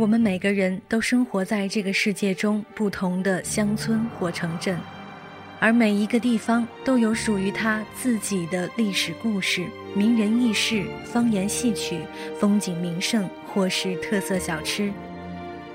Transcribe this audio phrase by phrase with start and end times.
[0.00, 4.74] 我们每个人都生活在这个世界中不同的乡村或城镇，
[5.58, 11.98] 而每一个地方都有属于它自己的历史故事、名人轶事、方言戏曲、
[12.38, 14.90] 风景名胜或是特色小吃。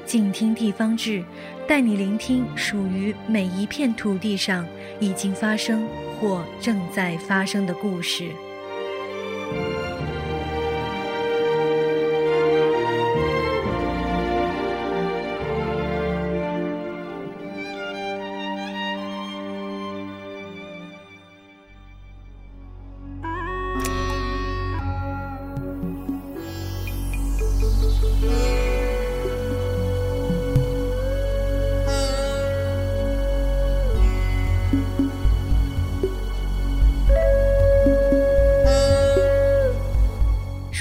[0.08, 1.24] 静听地方志，
[1.68, 4.66] 带你聆听属于每一片土地上
[5.00, 5.88] 已经发生
[6.20, 8.32] 或正在发生的故事。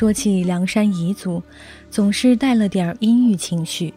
[0.04, 1.42] 说起凉山彝族，
[1.90, 3.94] 总是带了点阴郁情绪，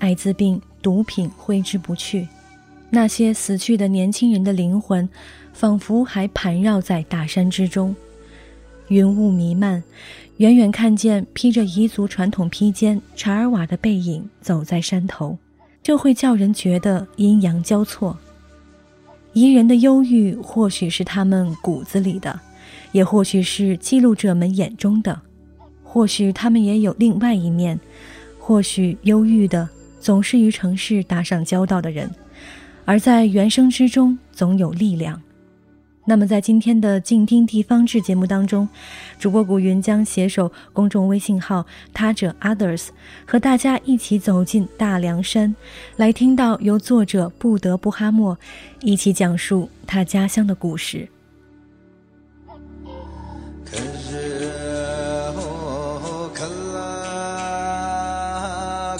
[0.00, 2.26] 艾滋病、毒品挥之不去，
[2.90, 5.08] 那些死去的年轻人的灵魂，
[5.52, 7.94] 仿佛还盘绕在大山之中。
[8.88, 9.80] 云雾弥漫，
[10.38, 15.38] 远远看见披着彝族传统披肩查尔瓦的背影走在山头，
[15.80, 18.18] 就会叫人觉得阴阳交错。
[19.34, 22.40] 彝人的忧郁，或许是他们骨子里的，
[22.90, 25.22] 也或许是记录者们眼中的。
[25.86, 27.80] 或许他们也有另外一面，
[28.38, 29.66] 或许忧郁的
[29.98, 32.10] 总是与城市打上交道的人，
[32.84, 35.22] 而在原声之中总有力量。
[36.08, 38.68] 那么，在今天的静听地方志节目当中，
[39.18, 42.88] 主播古云将携手公众微信号“他者 Others”，
[43.26, 45.56] 和大家一起走进大凉山，
[45.96, 48.38] 来听到由作者布德布哈默
[48.82, 51.08] 一起讲述他家乡的故事。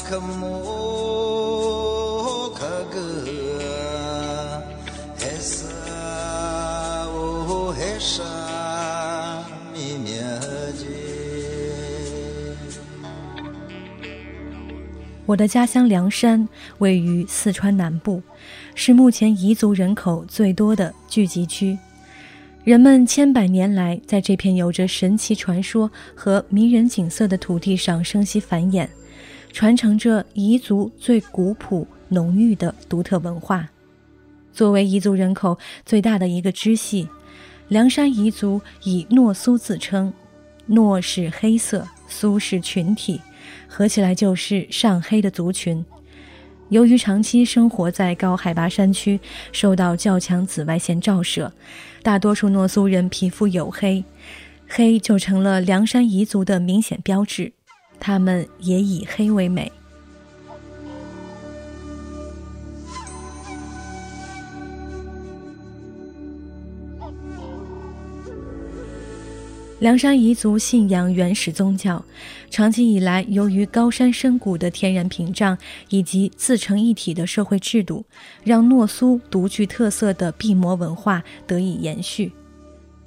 [0.09, 0.15] 我
[15.37, 18.23] 的家乡凉山位于四川南部，
[18.77, 21.77] 是目前彝族人口最多的聚集区。
[22.63, 28.87] 人们千百年来在这片有着神奇传说和迷人景色的土地上生息繁衍，
[29.57, 33.67] 传承着彝族最古朴浓郁的独特文化。
[34.53, 35.57] 作为彝族人口
[35.87, 37.09] 最大的一个支系，
[37.69, 40.13] 凉山彝族以诺苏自称，
[40.67, 43.19] 诺是黑色，苏是群体。
[43.67, 45.83] 合起来就是上黑的族群。
[46.69, 49.19] 由于长期生活在高海拔山区，
[49.53, 51.51] 受到较强紫外线照射，
[52.03, 54.05] 大多数诺苏人皮肤黝黑，
[54.69, 57.55] 黑就成了凉山彝族的明显标志。
[57.99, 59.71] 他们也以黑为美。
[69.79, 72.03] 凉山彝族信仰原始宗教，
[72.49, 75.57] 长期以来，由于高山深谷的天然屏障
[75.91, 78.07] 以及自成一体的社会制度，
[78.43, 82.33] 让诺苏独具特色的毕摩文化得以延续。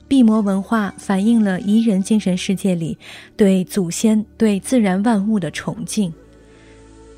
[0.10, 2.98] 毕摩文化反映了彝人精神世界里
[3.38, 6.12] 对祖先、对自然万物的崇敬。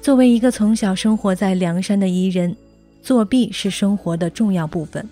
[0.01, 2.53] 作为一个从小生活在凉山的彝人，
[3.01, 5.07] 作弊是生活的重要部分，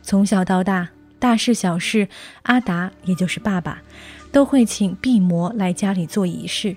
[0.00, 0.88] 从小到大。
[1.20, 2.06] 大事小事，
[2.44, 3.82] 阿达也就是爸爸，
[4.30, 6.76] 都会请毕摩来家里做仪式，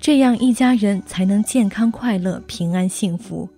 [0.00, 3.48] 这样一家人才能健康快乐、平安幸福。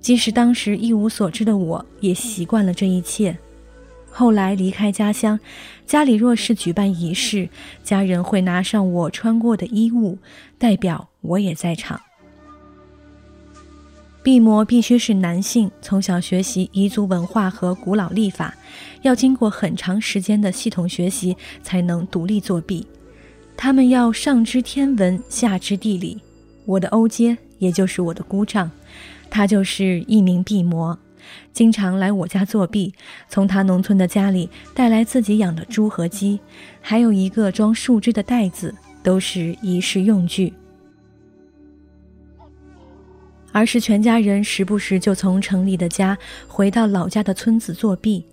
[0.00, 3.36] 即使当时一无所知的我，也习惯了这一切。
[4.16, 5.40] 后来离开家乡，
[5.84, 7.48] 家里若是举办仪式，
[7.82, 10.16] 家人会拿上我穿过的衣物，
[10.56, 12.00] 代表我也在场。
[14.22, 18.54] 毕摩必须是男性，从小学习彝族文化和古老历法，
[19.02, 22.86] 要经过很长时间的系统学习才能独立作弊。
[23.56, 26.22] 他们要上知天文，下知地理。
[26.66, 28.70] 我的欧街，也就是我的姑丈，
[29.28, 30.96] 他就是一名毕摩，
[31.52, 32.94] 经常来我家作弊，
[33.28, 36.40] 从他农村的家里带来自己养的猪和鸡，
[36.80, 40.52] 还有一个装树枝的袋子，都是仪式用具。
[43.52, 46.18] 而是全家人时不时就从城里的家
[46.48, 48.24] 回到老家的村子作弊，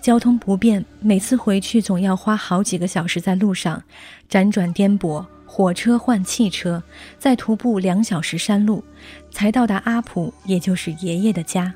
[0.00, 3.80] 交通不便，每次回去总要花好几个小时在路上，
[4.28, 6.82] 辗转颠簸，火车换汽车，
[7.16, 8.82] 再徒步两小时山路，
[9.30, 11.72] 才到达阿普，也就是爷爷的家。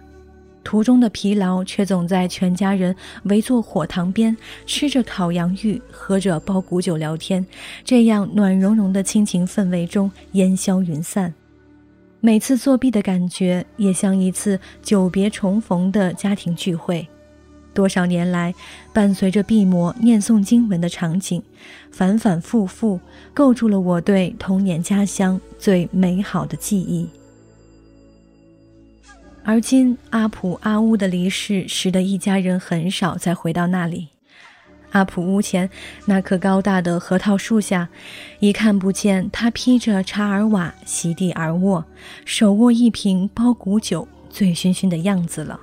[0.63, 4.37] 途中的疲劳却总在全家人围坐火塘边，
[4.67, 7.45] 吃着烤洋芋，喝着包谷酒聊天，
[7.85, 11.33] 这样暖融融的亲情氛围中烟消云散。
[12.21, 17.09] 每次作弊的感觉也像一次久别重逢的家庭聚会。
[17.73, 18.55] 多少年来，
[18.93, 21.43] 伴随着毕摩念诵经文的场景，
[21.91, 23.01] 反反复复
[23.33, 27.09] 构筑了我对童年家乡最美好的记忆。
[29.51, 34.07] 而今，阿普阿乌的离世，使得一家人很少再回到那里。
[34.93, 35.69] 阿普屋前
[36.07, 37.89] 那棵高大的核桃树下，
[38.39, 41.85] 已看不见他披着查尔瓦席地而卧，
[42.25, 45.59] 手握一瓶包谷酒，醉醺醺的样子了。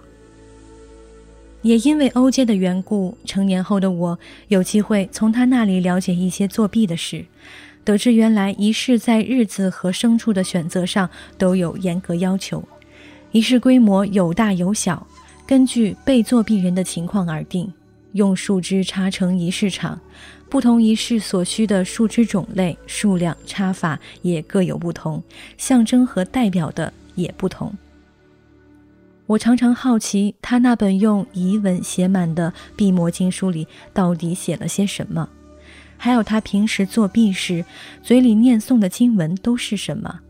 [1.61, 4.19] 也因为欧街的缘故，成年后的我
[4.49, 7.25] 有机会从他那里了解一些作弊的事，
[7.85, 12.67] 得知原来仪式在日子和牲畜的选择上都有严格要求，
[13.31, 15.05] 仪式规模有大有小，
[15.45, 17.71] 根据被作弊人的情况而定。
[18.13, 19.99] 用树枝插成仪式场，
[20.49, 25.21] 不同仪式所需的树枝种类、数量、插法也各有不同，
[25.57, 27.71] 象征和代表的也不同。
[29.27, 35.29] 我常常好奇，他那本用遗文写满的《闭魔经书》里到底写了些什么，
[35.97, 37.63] 还有他平时作弊时
[38.01, 40.21] 嘴里念诵的经文都是什么？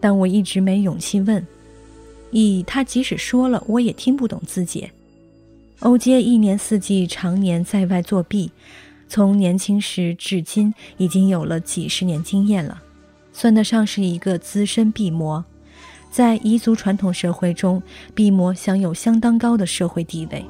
[0.00, 1.46] 但我一直没勇气问，
[2.34, 4.90] 以他即使说了，我也听不懂字解。
[5.78, 8.50] 欧街一年四季常年在外作弊，
[9.08, 12.82] 从年轻时至今已经有了几十年经验了，
[13.32, 15.44] 算得上是一个资深毕魔。
[16.10, 17.80] 在彝族传统社会中，
[18.16, 20.44] 毕魔享有相当高的社会地位。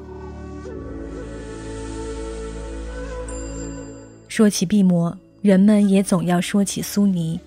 [4.27, 7.39] 说起毕魔，人们也总要说起苏尼，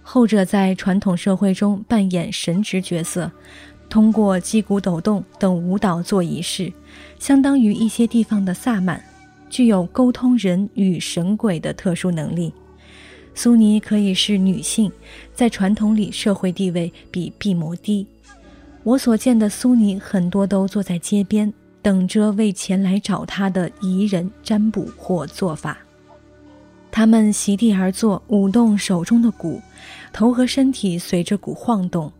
[0.00, 3.32] 后者在传统社会中扮演神职角色。
[3.90, 6.72] 通过击鼓抖动等舞蹈做仪式，
[7.18, 9.02] 相当于一些地方的萨满，
[9.50, 12.52] 具有沟通人与神鬼的特殊能力。
[13.34, 14.90] 苏尼可以是女性，
[15.34, 18.06] 在传统里社会地位比毕摩低。
[18.84, 21.52] 我所见的苏尼很多都坐在街边，
[21.82, 25.76] 等着为前来找他的彝人占卜或做法。
[26.92, 29.60] 他们席地而坐，舞动手中的鼓，
[30.12, 32.12] 头和身体随着鼓晃动。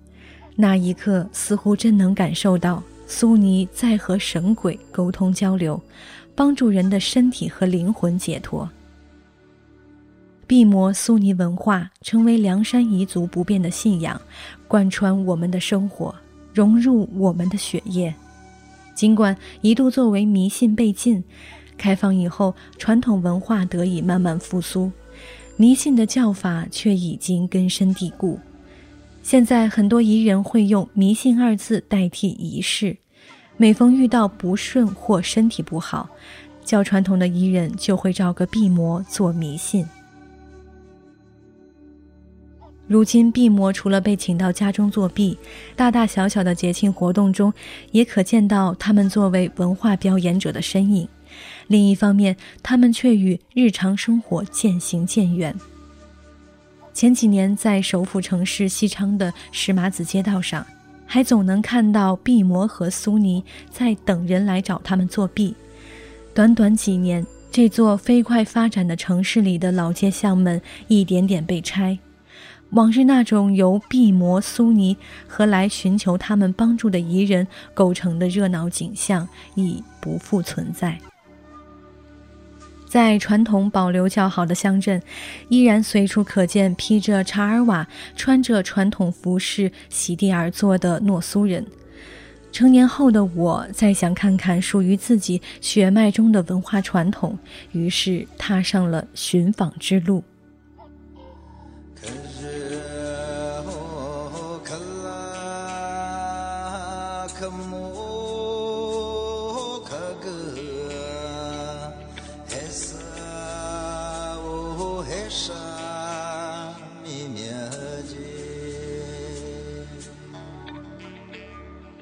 [0.60, 5.82] 那一刻，似乎真能感受到苏尼在和神鬼沟通交流，
[6.34, 8.68] 帮助人的身体和灵魂解脱。
[10.46, 14.20] 毕摩苏尼文化成为凉山彝族不变的信仰，
[14.68, 16.14] 贯穿我们的生活，
[16.52, 18.14] 融入我们的血液。
[18.94, 21.24] 尽管一度作为迷信被禁，
[21.78, 24.92] 开放以后，传统文化得以慢慢复苏，
[25.56, 28.38] 迷信的教法却已经根深蒂固。
[29.22, 32.96] 现在很多彝人会用“迷信”二字代替仪式，
[33.56, 36.08] 每逢遇到不顺或身体不好，
[36.64, 39.86] 较传统的彝人就会找个毕魔做迷信。
[42.88, 45.38] 如今，毕魔除了被请到家中作弊，
[45.76, 47.52] 大大小小的节庆活动中，
[47.92, 51.06] 也可见到他们作为文化表演者的身影。
[51.68, 55.54] 另一方面，他们却与日常生活渐行渐远。
[56.92, 60.66] 前几年，在首府城市西昌的石马子街道上，
[61.06, 65.54] 还总能看到毕摩和苏尼在等人来找他们作弊。
[66.34, 71.98] 短短几年，这座飞快发展的城市里的老街巷们一点点被拆，
[72.70, 80.98] 往日那种由毕摩、苏尼和来寻求他们帮助的彝人构成的热闹景象已不复存在。
[82.90, 85.00] 在传统保留较好的乡镇，
[85.48, 91.64] 依然随处可见披着查尔瓦、穿着传统服饰席地而坐的诺苏人。
[92.50, 97.38] 成年后的我，再想看看属于自己血脉中的文化传统，
[97.70, 100.24] 于是踏上了寻访之路。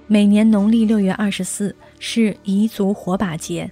[0.06, 3.70] 每年农历六月二十四是彝族火把节，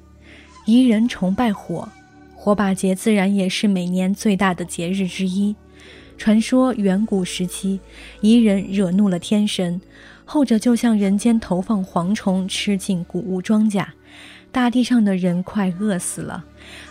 [0.67, 1.89] 彝人崇拜火，
[2.35, 5.57] 火把节自然也是每年最大的节日之一。
[6.19, 7.81] 传说远古时期，
[8.21, 9.81] 彝人惹怒了天神，
[10.27, 13.87] 后者就向人间投放蝗虫，吃尽谷物庄稼，
[14.53, 16.45] 大地上的人快饿死了。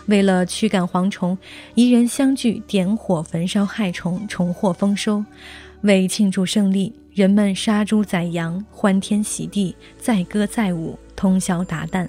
[0.06, 1.36] 为了驱赶蝗虫，
[1.74, 5.24] 彝人相聚点火焚烧害虫，重获丰收。
[5.82, 6.92] 为庆祝胜利。
[7.12, 12.06] 人们杀猪宰羊，欢天喜地，载歌载舞，通宵达旦。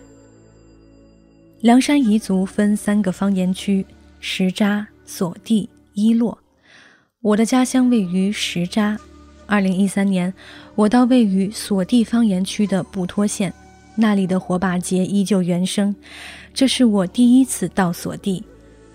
[1.61, 3.85] 凉山彝族分三个方言区：
[4.19, 6.37] 石扎、索地、伊洛。
[7.21, 8.99] 我的家乡位于石扎，
[9.45, 10.33] 二零一三年，
[10.75, 13.53] 我到位于索地方言区的布托县，
[13.97, 15.93] 那里的火把节依旧原生。
[16.53, 18.43] 这是我第一次到索地，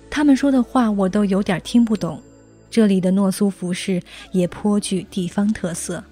[0.09, 2.23] 他们说的话我都有点听不懂。
[2.71, 6.02] 这里的诺苏服饰也颇具地方特色，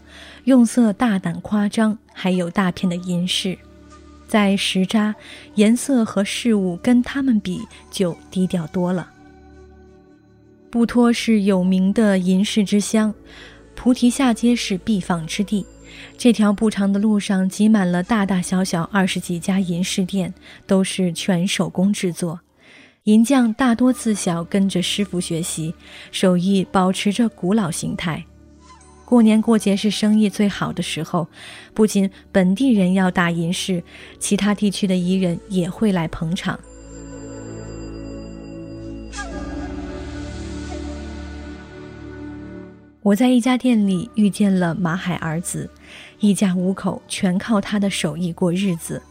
[0.44, 3.56] 用色大胆夸张，还有大片的银饰。
[4.28, 5.14] 在石扎，
[5.54, 9.10] 颜色和事物跟他们比就低调多了。
[10.70, 13.12] 布托是有名的银饰之乡。
[13.74, 15.64] 菩提下街是必访之地，
[16.16, 20.34] 这条不长的路上挤满了大大小小二十几家银饰店，
[20.66, 22.40] 都是全手工制作。
[23.04, 25.74] 银匠大多自小跟着师傅学习，
[26.12, 28.24] 手艺保持着古老形态。
[29.06, 31.26] 过年过节是生意最好的时候，
[31.74, 33.82] 不仅本地人要打银饰，
[34.18, 36.60] 其他地区的彝人也会来捧场。
[43.02, 45.68] 我在一家店里遇见了马海儿子，
[46.20, 49.02] 一家五口全靠他的手艺过日子。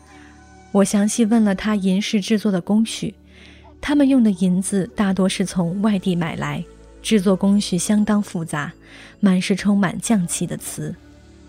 [0.72, 3.16] 我详细问了他银饰制作的工序，
[3.82, 6.64] 他们用的银子大多是从外地买来，
[7.02, 8.72] 制作工序相当复杂，
[9.20, 10.96] 满是充满匠气的词：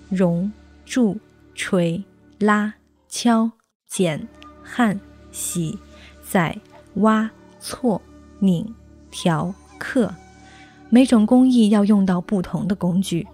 [0.09, 0.51] 熔、
[0.87, 1.19] 铸、
[1.55, 2.03] 锤、
[2.39, 2.73] 拉、
[3.11, 3.51] 敲、
[3.87, 4.27] 剪、
[4.63, 4.99] 焊、
[5.31, 5.79] 洗、
[6.27, 6.59] 载、
[6.95, 8.01] 挖、错、
[8.39, 8.75] 拧、
[9.11, 10.15] 调、刻。
[10.89, 13.27] 每种工艺要用到不同的工具。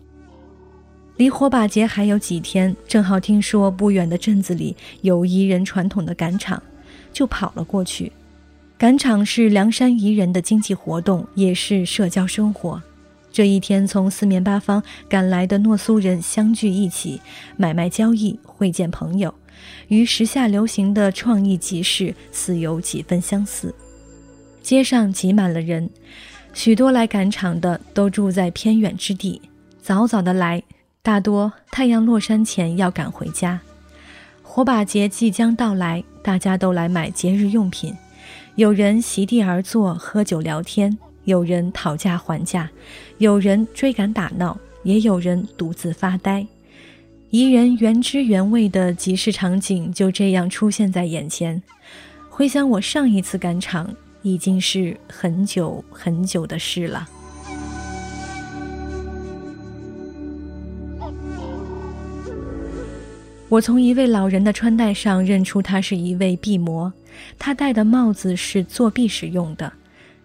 [1.16, 6.62] 离火把节还有几天，正好听说不远的镇子里有彝人传统的赶场，
[7.12, 8.12] 就跑了过去。
[8.76, 12.82] 赶场是凉山彝人的经济活动，也是社交生活。
[13.32, 17.18] 这一天，从四面八方赶来的诺苏人相聚一起，
[17.56, 19.32] 买卖交易，会见朋友，
[19.88, 23.74] 与时下流行的创意集市似有几分相似。
[24.62, 25.88] 街上挤满了人。
[26.52, 29.40] 许多来赶场的都住在偏远之地，
[29.82, 30.62] 早早的来，
[31.06, 33.60] 大多太阳落山前要赶回家。
[34.42, 37.94] 火把节即将到来，大家都来买节日用品，
[38.56, 42.68] 有人席地而坐喝酒聊天，有人讨价还价，
[43.18, 46.44] 有人追赶打闹，也有人独自发呆。
[47.30, 51.62] 宜人原汁原味的集市场景就这样出现在眼前。
[52.28, 53.94] 回想我上一次赶场。
[54.22, 57.08] 已经是很久很久的事了。
[63.48, 66.92] 我从一位老人的穿戴上认出他是一位毕摩，
[67.38, 69.72] 他戴的帽子是作弊时用的。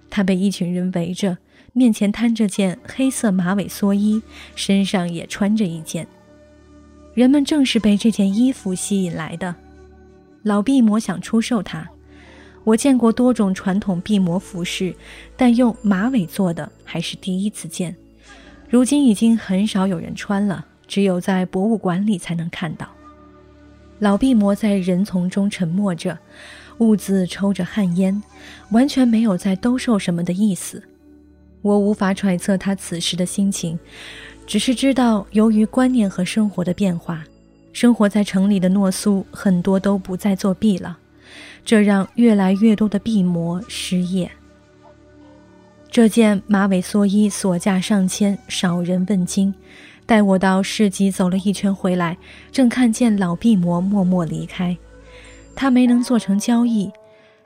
[0.09, 1.37] 他被一群人围着，
[1.71, 4.19] 面前摊着件黑色马尾蓑衣，
[4.55, 6.07] 身上也穿着一件。
[7.13, 9.53] 人们正是被这件衣服吸引来的。
[10.41, 11.87] 老毕摩想出售它。
[12.63, 14.95] 我见过多种传统壁模服饰，
[15.37, 17.95] 但用马尾做的还是第一次见。
[18.67, 22.87] 如今已经很少有人穿了，只有在博物馆里才能看到。
[24.01, 26.17] 老毕摩在人丛中沉默着，
[26.79, 28.19] 兀自抽着旱烟，
[28.71, 30.81] 完全没有在兜售什么的意思。
[31.61, 33.77] 我无法揣测他此时的心情，
[34.47, 37.23] 只是知道，由于观念和生活的变化，
[37.73, 40.97] 生活在城里的诺苏很多都不再作弊了。
[41.63, 44.31] 这让越来越多的毕摩失业。
[45.91, 49.53] 这件马尾蓑衣所价上千，少人问津。
[50.11, 52.17] 待我到市集走了一圈回来，
[52.51, 54.77] 正看见老毕摩默默离开。
[55.55, 56.91] 他没能做成交易。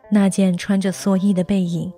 [0.09, 1.93] 那件穿着蓑衣的背影，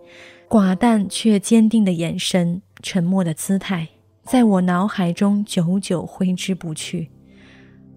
[0.50, 3.88] 寡淡却坚定的眼神，沉默的姿态，
[4.24, 7.10] 在我脑海中久久挥之不去。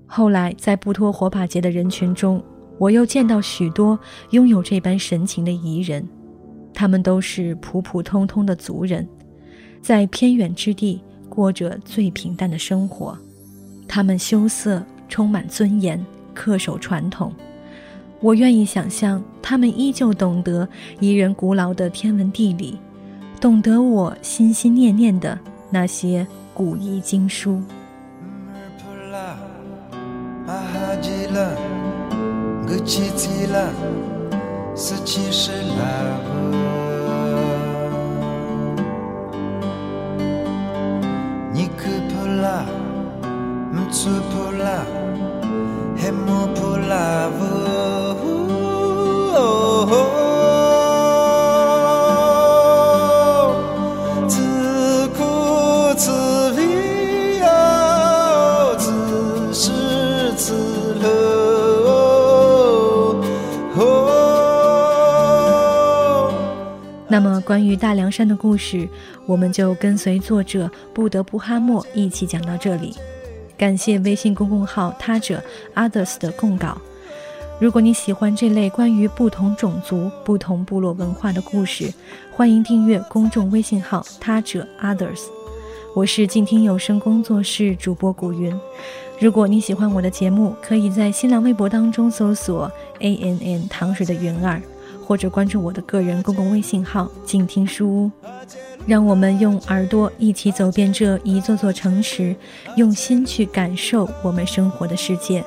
[0.06, 2.40] 后来在不脱火把节的人群中。
[2.78, 3.98] 我又见到许多
[4.30, 6.08] 拥有这般神情的彝人，
[6.72, 9.08] 他们都是普普通通的族人，
[9.82, 13.16] 在偏远之地过着最平淡的生活。
[13.88, 16.04] 他们羞涩，充满尊严，
[16.36, 17.32] 恪守传统。
[18.20, 20.68] 我愿意想象，他们依旧懂得
[21.00, 22.78] 宜人古老的天文地理，
[23.40, 25.38] 懂得我心心念念的
[25.70, 27.62] 那些古彝经书。
[42.40, 42.64] pola,
[43.72, 44.78] mtu pola,
[45.96, 48.49] hemo pola vou.
[67.50, 68.88] 关于大凉山的故事，
[69.26, 72.94] 我们就跟随作者不得不哈默一起讲到这里。
[73.58, 75.42] 感谢微信公众号他者
[75.74, 76.80] others 的供稿。
[77.58, 81.92] 如果你喜欢这类关于不同种族、不同部落文化的故事，
[82.30, 85.22] 欢迎订阅公众微信号他者 others。
[85.92, 88.56] 我是静听有声工作室主播古云。
[89.18, 94.62] 如果你喜欢我的节目，可以在新浪微博当中搜索 a n n 糖水的云儿，
[95.10, 98.10] 或者关注我的个人公共微信号静听书屋。
[98.86, 102.36] 让我们用耳朵一起走遍这一座座城池，
[102.76, 105.44] 用心去感受我们生活的世界。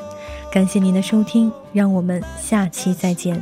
[0.52, 3.42] 感谢您的收听，让我们下期再见。